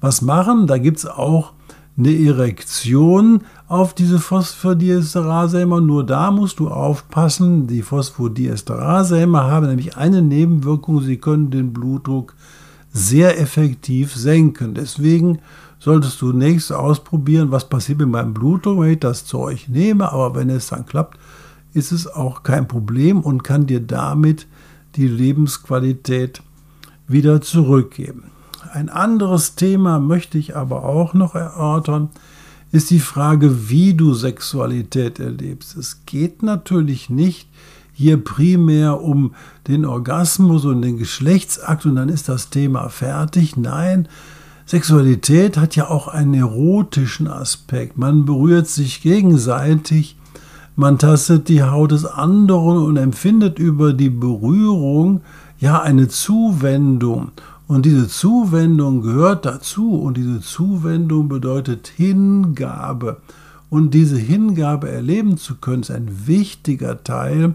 was 0.00 0.22
machen. 0.22 0.66
Da 0.66 0.78
gibt 0.78 0.98
es 0.98 1.06
auch 1.06 1.52
eine 1.98 2.12
Erektion 2.12 3.42
auf 3.68 3.94
diese 3.94 4.18
Phosphodiesterase-Hämmer. 4.18 5.80
Nur 5.80 6.04
da 6.04 6.30
musst 6.30 6.58
du 6.58 6.68
aufpassen. 6.68 7.66
Die 7.66 7.82
Phosphodiesterase-Hämmer 7.82 9.44
haben 9.44 9.66
nämlich 9.66 9.96
eine 9.96 10.22
Nebenwirkung. 10.22 11.00
Sie 11.00 11.16
können 11.16 11.50
den 11.50 11.72
Blutdruck 11.72 12.34
sehr 12.92 13.40
effektiv 13.40 14.14
senken. 14.14 14.74
Deswegen 14.74 15.38
solltest 15.78 16.20
du 16.22 16.32
nächstes 16.32 16.76
ausprobieren, 16.76 17.50
was 17.50 17.68
passiert 17.68 17.98
mit 17.98 18.08
meinem 18.08 18.34
Blutdruck, 18.34 18.80
wenn 18.80 18.92
ich 18.92 19.00
das 19.00 19.24
Zeug 19.24 19.68
nehme. 19.68 20.12
Aber 20.12 20.34
wenn 20.34 20.50
es 20.50 20.68
dann 20.68 20.86
klappt, 20.86 21.18
ist 21.76 21.92
es 21.92 22.06
auch 22.06 22.42
kein 22.42 22.66
Problem 22.66 23.20
und 23.20 23.44
kann 23.44 23.66
dir 23.66 23.80
damit 23.80 24.46
die 24.96 25.06
Lebensqualität 25.06 26.42
wieder 27.06 27.40
zurückgeben. 27.40 28.30
Ein 28.72 28.88
anderes 28.88 29.54
Thema 29.54 30.00
möchte 30.00 30.38
ich 30.38 30.56
aber 30.56 30.84
auch 30.84 31.14
noch 31.14 31.34
erörtern, 31.34 32.10
ist 32.72 32.90
die 32.90 32.98
Frage, 32.98 33.68
wie 33.70 33.94
du 33.94 34.14
Sexualität 34.14 35.20
erlebst. 35.20 35.76
Es 35.76 36.04
geht 36.04 36.42
natürlich 36.42 37.10
nicht 37.10 37.48
hier 37.92 38.22
primär 38.22 39.00
um 39.02 39.34
den 39.68 39.84
Orgasmus 39.84 40.64
und 40.64 40.82
den 40.82 40.98
Geschlechtsakt 40.98 41.86
und 41.86 41.96
dann 41.96 42.08
ist 42.08 42.28
das 42.28 42.50
Thema 42.50 42.88
fertig. 42.88 43.56
Nein, 43.56 44.08
Sexualität 44.66 45.56
hat 45.56 45.76
ja 45.76 45.88
auch 45.88 46.08
einen 46.08 46.34
erotischen 46.34 47.28
Aspekt. 47.28 47.96
Man 47.96 48.24
berührt 48.24 48.66
sich 48.66 49.00
gegenseitig, 49.00 50.15
man 50.76 50.98
tastet 50.98 51.48
die 51.48 51.62
Haut 51.62 51.90
des 51.90 52.04
anderen 52.04 52.84
und 52.84 52.96
empfindet 52.98 53.58
über 53.58 53.94
die 53.94 54.10
Berührung 54.10 55.22
ja 55.58 55.80
eine 55.80 56.08
Zuwendung. 56.08 57.32
Und 57.66 57.86
diese 57.86 58.06
Zuwendung 58.06 59.02
gehört 59.02 59.46
dazu 59.46 59.98
und 59.98 60.16
diese 60.16 60.40
Zuwendung 60.40 61.28
bedeutet 61.28 61.88
Hingabe. 61.88 63.16
Und 63.70 63.94
diese 63.94 64.18
Hingabe 64.18 64.90
erleben 64.90 65.38
zu 65.38 65.56
können, 65.56 65.82
ist 65.82 65.90
ein 65.90 66.26
wichtiger 66.26 67.02
Teil 67.02 67.54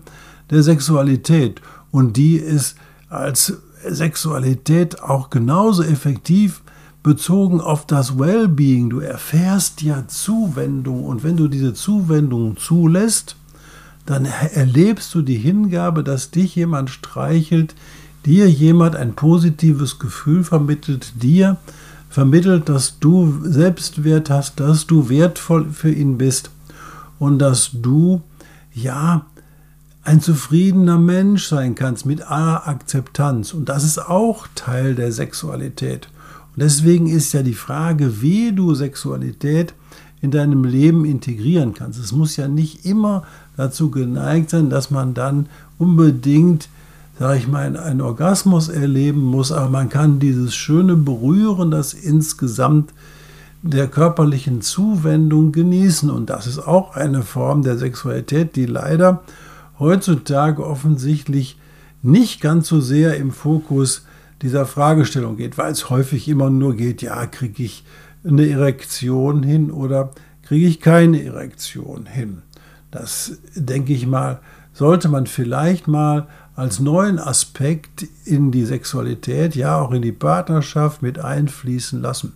der 0.49 0.63
Sexualität. 0.63 1.61
Und 1.91 2.17
die 2.17 2.35
ist 2.35 2.75
als 3.09 3.61
Sexualität 3.87 5.01
auch 5.01 5.29
genauso 5.29 5.83
effektiv 5.83 6.61
bezogen 7.03 7.61
auf 7.61 7.85
das 7.85 8.19
Wellbeing. 8.19 8.89
Du 8.89 8.99
erfährst 8.99 9.81
ja 9.81 10.07
Zuwendung 10.07 11.05
und 11.05 11.23
wenn 11.23 11.37
du 11.37 11.47
diese 11.47 11.73
Zuwendung 11.73 12.57
zulässt, 12.57 13.35
dann 14.05 14.25
erlebst 14.25 15.13
du 15.13 15.21
die 15.21 15.37
Hingabe, 15.37 16.03
dass 16.03 16.31
dich 16.31 16.55
jemand 16.55 16.89
streichelt, 16.89 17.75
dir 18.25 18.49
jemand 18.49 18.95
ein 18.95 19.13
positives 19.13 19.99
Gefühl 19.99 20.43
vermittelt, 20.43 21.13
dir 21.21 21.57
vermittelt, 22.09 22.69
dass 22.69 22.99
du 22.99 23.39
Selbstwert 23.43 24.29
hast, 24.29 24.59
dass 24.59 24.85
du 24.85 25.09
wertvoll 25.09 25.69
für 25.71 25.91
ihn 25.91 26.17
bist 26.17 26.51
und 27.19 27.39
dass 27.39 27.71
du 27.73 28.21
ja 28.73 29.25
ein 30.03 30.19
zufriedener 30.19 30.97
Mensch 30.97 31.47
sein 31.47 31.75
kannst 31.75 32.05
mit 32.05 32.23
aller 32.23 32.67
Akzeptanz. 32.67 33.53
Und 33.53 33.69
das 33.69 33.83
ist 33.83 33.99
auch 33.99 34.47
Teil 34.55 34.95
der 34.95 35.11
Sexualität. 35.11 36.09
Und 36.55 36.61
deswegen 36.61 37.07
ist 37.07 37.33
ja 37.33 37.43
die 37.43 37.53
Frage, 37.53 38.21
wie 38.21 38.51
du 38.51 38.73
Sexualität 38.75 39.73
in 40.21 40.31
deinem 40.31 40.63
Leben 40.63 41.05
integrieren 41.05 41.73
kannst. 41.73 41.99
Es 41.99 42.11
muss 42.11 42.37
ja 42.37 42.47
nicht 42.47 42.85
immer 42.85 43.23
dazu 43.57 43.89
geneigt 43.89 44.49
sein, 44.49 44.69
dass 44.69 44.91
man 44.91 45.13
dann 45.13 45.47
unbedingt, 45.77 46.69
sage 47.17 47.39
ich 47.39 47.47
mal, 47.47 47.75
einen 47.77 48.01
Orgasmus 48.01 48.69
erleben 48.69 49.21
muss, 49.21 49.51
aber 49.51 49.69
man 49.69 49.89
kann 49.89 50.19
dieses 50.19 50.53
schöne 50.53 50.95
Berühren, 50.95 51.71
das 51.71 51.93
insgesamt 51.93 52.93
der 53.63 53.87
körperlichen 53.87 54.61
Zuwendung 54.61 55.51
genießen. 55.51 56.09
Und 56.09 56.29
das 56.29 56.47
ist 56.47 56.59
auch 56.59 56.95
eine 56.95 57.23
Form 57.23 57.63
der 57.63 57.77
Sexualität, 57.77 58.55
die 58.55 58.65
leider 58.65 59.23
heutzutage 59.79 60.65
offensichtlich 60.65 61.57
nicht 62.03 62.41
ganz 62.41 62.67
so 62.67 62.81
sehr 62.81 63.17
im 63.17 63.31
Fokus 63.31 64.05
dieser 64.41 64.65
Fragestellung 64.65 65.37
geht, 65.37 65.57
weil 65.57 65.71
es 65.71 65.89
häufig 65.89 66.27
immer 66.27 66.49
nur 66.49 66.75
geht, 66.75 67.01
ja, 67.01 67.25
kriege 67.25 67.63
ich 67.63 67.83
eine 68.23 68.47
Erektion 68.47 69.43
hin 69.43 69.71
oder 69.71 70.11
kriege 70.43 70.67
ich 70.67 70.79
keine 70.79 71.23
Erektion 71.23 72.05
hin. 72.05 72.41
Das, 72.91 73.37
denke 73.55 73.93
ich 73.93 74.05
mal, 74.05 74.39
sollte 74.73 75.09
man 75.09 75.27
vielleicht 75.27 75.87
mal 75.87 76.27
als 76.55 76.79
neuen 76.79 77.19
Aspekt 77.19 78.05
in 78.25 78.51
die 78.51 78.65
Sexualität, 78.65 79.55
ja 79.55 79.79
auch 79.79 79.91
in 79.91 80.01
die 80.01 80.11
Partnerschaft 80.11 81.01
mit 81.01 81.19
einfließen 81.19 82.01
lassen. 82.01 82.33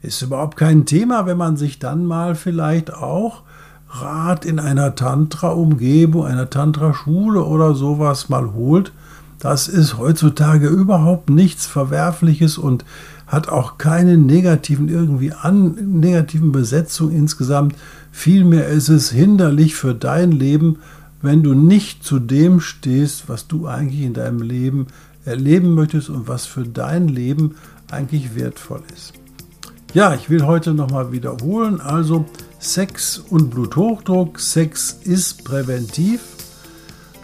Ist 0.00 0.22
überhaupt 0.22 0.56
kein 0.56 0.86
Thema, 0.86 1.26
wenn 1.26 1.36
man 1.36 1.56
sich 1.56 1.78
dann 1.78 2.06
mal 2.06 2.34
vielleicht 2.34 2.94
auch 2.94 3.42
Rat 3.90 4.44
in 4.44 4.58
einer 4.58 4.94
Tantra-Umgebung, 4.94 6.24
einer 6.24 6.50
Tantra-Schule 6.50 7.44
oder 7.44 7.74
sowas 7.74 8.28
mal 8.28 8.52
holt. 8.52 8.92
Das 9.38 9.68
ist 9.68 9.98
heutzutage 9.98 10.66
überhaupt 10.66 11.30
nichts 11.30 11.66
Verwerfliches 11.66 12.58
und 12.58 12.84
hat 13.26 13.48
auch 13.48 13.78
keine 13.78 14.16
negativen 14.16 14.88
irgendwie 14.88 15.32
an, 15.32 16.00
negativen 16.00 16.50
Besetzung 16.50 17.12
insgesamt. 17.12 17.76
Vielmehr 18.10 18.68
ist 18.68 18.88
es 18.88 19.10
hinderlich 19.10 19.74
für 19.74 19.94
dein 19.94 20.32
Leben, 20.32 20.78
wenn 21.22 21.42
du 21.42 21.54
nicht 21.54 22.04
zu 22.04 22.18
dem 22.18 22.60
stehst, 22.60 23.28
was 23.28 23.46
du 23.46 23.66
eigentlich 23.66 24.02
in 24.02 24.14
deinem 24.14 24.40
Leben 24.40 24.86
erleben 25.24 25.74
möchtest 25.74 26.08
und 26.08 26.26
was 26.26 26.46
für 26.46 26.64
dein 26.64 27.08
Leben 27.08 27.56
eigentlich 27.90 28.34
wertvoll 28.34 28.82
ist. 28.94 29.12
Ja, 29.94 30.14
ich 30.14 30.30
will 30.30 30.44
heute 30.44 30.74
nochmal 30.74 31.12
wiederholen. 31.12 31.80
Also 31.80 32.26
Sex 32.58 33.18
und 33.18 33.50
Bluthochdruck. 33.50 34.38
Sex 34.40 34.98
ist 35.04 35.44
präventiv. 35.44 36.20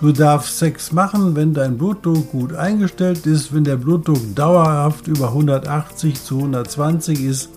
Du 0.01 0.13
darfst 0.13 0.59
Sex 0.59 0.93
machen, 0.93 1.37
wenn 1.37 1.55
dein 1.55 1.79
Blutdruck 1.79 2.31
gut 2.33 2.55
eingestellt 2.55 3.27
ist. 3.27 3.55
Wenn 3.55 3.65
der 3.65 3.77
Blutdruck 3.77 4.35
dauerhaft 4.35 5.07
über 5.07 5.29
180 5.29 6.23
zu 6.23 6.39
120 6.39 7.25
ist, 7.25 7.49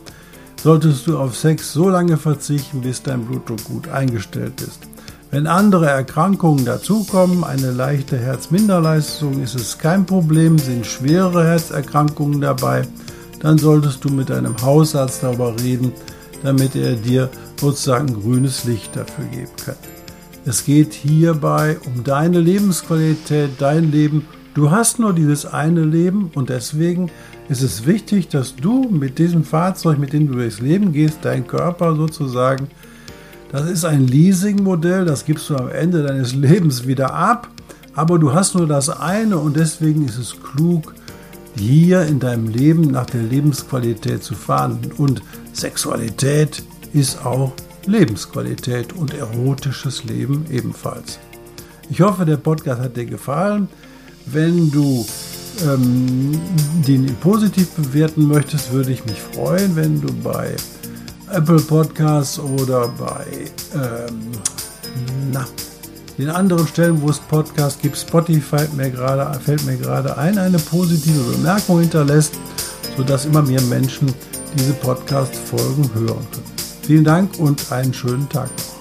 solltest 0.61 1.07
du 1.07 1.17
auf 1.17 1.35
Sex 1.35 1.73
so 1.73 1.89
lange 1.89 2.17
verzichten, 2.17 2.81
bis 2.81 3.01
dein 3.03 3.25
Blutdruck 3.25 3.63
gut 3.65 3.89
eingestellt 3.89 4.61
ist. 4.61 4.79
Wenn 5.29 5.45
andere 5.45 5.87
Erkrankungen 5.87 6.63
dazukommen, 6.63 7.43
eine 7.43 7.71
leichte 7.71 8.17
Herzminderleistung, 8.17 9.41
ist 9.41 9.55
es 9.55 9.77
kein 9.77 10.05
Problem, 10.05 10.57
sind 10.57 10.85
schwere 10.85 11.45
Herzerkrankungen 11.45 12.39
dabei, 12.39 12.87
dann 13.41 13.57
solltest 13.57 14.05
du 14.05 14.09
mit 14.09 14.29
deinem 14.29 14.55
Hausarzt 14.61 15.23
darüber 15.23 15.53
reden, 15.59 15.91
damit 16.43 16.75
er 16.75 16.95
dir 16.95 17.29
sozusagen 17.59 18.13
grünes 18.21 18.63
Licht 18.63 18.95
dafür 18.95 19.25
geben 19.25 19.51
kann. 19.65 19.96
Es 20.47 20.65
geht 20.65 20.93
hierbei 20.93 21.77
um 21.85 22.03
deine 22.03 22.39
Lebensqualität, 22.39 23.51
dein 23.59 23.91
Leben. 23.91 24.25
Du 24.53 24.71
hast 24.71 24.97
nur 24.97 25.13
dieses 25.13 25.45
eine 25.45 25.83
Leben 25.83 26.31
und 26.33 26.49
deswegen 26.49 27.11
ist 27.49 27.61
es 27.61 27.85
wichtig, 27.85 28.29
dass 28.29 28.55
du 28.55 28.89
mit 28.89 29.19
diesem 29.19 29.43
Fahrzeug, 29.43 29.99
mit 29.99 30.13
dem 30.13 30.27
du 30.27 30.35
durchs 30.35 30.61
Leben 30.61 30.93
gehst, 30.93 31.19
dein 31.21 31.45
Körper 31.45 31.95
sozusagen 31.95 32.69
das 33.49 33.69
ist 33.69 33.85
ein 33.85 34.07
Leasingmodell, 34.07 35.05
das 35.05 35.23
gibst 35.23 35.49
du 35.49 35.55
am 35.55 35.69
Ende 35.69 36.03
deines 36.03 36.33
Lebens 36.35 36.85
wieder 36.85 37.13
ab, 37.13 37.49
aber 37.93 38.19
du 38.19 38.33
hast 38.33 38.55
nur 38.55 38.67
das 38.67 38.89
eine 38.89 39.37
und 39.37 39.55
deswegen 39.55 40.05
ist 40.05 40.17
es 40.17 40.35
klug, 40.41 40.93
hier 41.57 42.03
in 42.03 42.19
deinem 42.19 42.49
Leben 42.49 42.81
nach 42.91 43.05
der 43.05 43.23
Lebensqualität 43.23 44.23
zu 44.23 44.35
fahren. 44.35 44.79
Und 44.97 45.23
Sexualität 45.53 46.61
ist 46.93 47.25
auch 47.25 47.53
Lebensqualität 47.87 48.93
und 48.93 49.13
erotisches 49.13 50.03
Leben 50.03 50.45
ebenfalls. 50.51 51.19
Ich 51.89 52.01
hoffe, 52.01 52.25
der 52.25 52.37
Podcast 52.37 52.81
hat 52.81 52.97
dir 52.97 53.05
gefallen. 53.05 53.67
Wenn 54.25 54.69
du 54.71 55.05
ähm, 55.65 56.39
den 56.85 57.15
positiv 57.15 57.69
bewerten 57.71 58.27
möchtest, 58.27 58.71
würde 58.71 58.91
ich 58.91 59.05
mich 59.05 59.21
freuen, 59.21 59.75
wenn 59.75 60.01
du 60.01 60.13
bei 60.21 60.55
Apple 61.31 61.59
Podcasts 61.61 62.39
oder 62.39 62.89
bei 62.89 63.25
ähm, 63.73 64.31
na, 65.31 65.47
den 66.17 66.29
anderen 66.29 66.67
Stellen, 66.67 67.01
wo 67.01 67.09
es 67.09 67.19
Podcasts 67.19 67.81
gibt, 67.81 67.97
Spotify 67.97 68.67
mir 68.75 68.89
gerade, 68.89 69.39
fällt 69.39 69.65
mir 69.65 69.77
gerade 69.77 70.17
ein, 70.17 70.37
eine 70.37 70.59
positive 70.59 71.31
Bemerkung 71.31 71.79
hinterlässt, 71.81 72.33
sodass 72.97 73.25
immer 73.25 73.41
mehr 73.41 73.61
Menschen 73.63 74.13
diese 74.57 74.73
Podcast-Folgen 74.73 75.89
hören 75.93 76.27
können. 76.31 76.56
Vielen 76.87 77.03
Dank 77.03 77.37
und 77.37 77.69
einen 77.69 77.93
schönen 77.93 78.29
Tag 78.29 78.49
noch. 78.49 78.77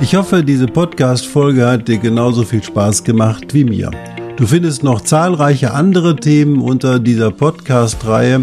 Ich 0.00 0.14
hoffe, 0.14 0.44
diese 0.44 0.66
Podcast-Folge 0.68 1.66
hat 1.66 1.88
dir 1.88 1.98
genauso 1.98 2.44
viel 2.44 2.62
Spaß 2.62 3.02
gemacht 3.02 3.52
wie 3.52 3.64
mir. 3.64 3.90
Du 4.36 4.46
findest 4.46 4.84
noch 4.84 5.00
zahlreiche 5.00 5.74
andere 5.74 6.14
Themen 6.14 6.62
unter 6.62 7.00
dieser 7.00 7.32
Podcast-Reihe, 7.32 8.42